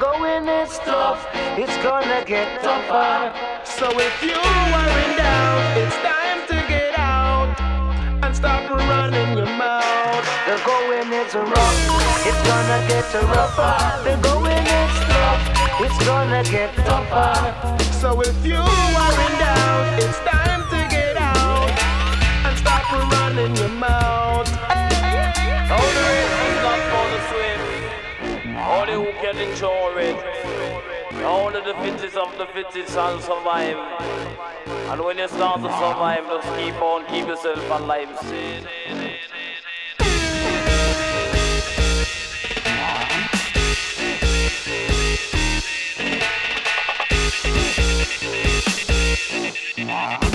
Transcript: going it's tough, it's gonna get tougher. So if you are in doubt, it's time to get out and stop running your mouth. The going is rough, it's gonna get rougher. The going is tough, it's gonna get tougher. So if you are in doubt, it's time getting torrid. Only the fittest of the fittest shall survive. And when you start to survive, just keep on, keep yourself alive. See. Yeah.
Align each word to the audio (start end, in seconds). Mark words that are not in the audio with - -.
going 0.00 0.48
it's 0.48 0.78
tough, 0.78 1.26
it's 1.56 1.76
gonna 1.82 2.24
get 2.26 2.62
tougher. 2.62 3.32
So 3.64 3.86
if 3.98 4.22
you 4.22 4.40
are 4.80 4.94
in 5.04 5.16
doubt, 5.16 5.76
it's 5.76 5.96
time 5.96 6.40
to 6.48 6.68
get 6.68 6.98
out 6.98 7.48
and 8.24 8.34
stop 8.34 8.70
running 8.70 9.36
your 9.36 9.46
mouth. 9.46 10.24
The 10.46 10.56
going 10.64 11.12
is 11.12 11.34
rough, 11.34 12.26
it's 12.28 12.42
gonna 12.48 12.80
get 12.88 13.14
rougher. 13.36 13.76
The 14.04 14.16
going 14.28 14.66
is 14.80 14.94
tough, 15.12 15.42
it's 15.84 16.06
gonna 16.06 16.42
get 16.44 16.74
tougher. 16.88 17.34
So 18.00 18.20
if 18.22 18.46
you 18.46 18.62
are 19.02 19.16
in 19.26 19.34
doubt, 19.38 20.02
it's 20.02 20.18
time 20.20 20.53
getting 29.24 29.54
torrid. 29.56 30.16
Only 31.24 31.60
the 31.62 31.72
fittest 31.80 32.14
of 32.14 32.36
the 32.36 32.44
fittest 32.52 32.92
shall 32.92 33.18
survive. 33.20 33.78
And 34.90 35.00
when 35.02 35.16
you 35.16 35.28
start 35.28 35.62
to 35.62 35.72
survive, 35.72 36.26
just 36.26 36.48
keep 36.58 36.74
on, 36.82 37.06
keep 37.06 37.26
yourself 37.26 37.70
alive. 37.70 38.18
See. 38.20 38.60
Yeah. 49.76 50.33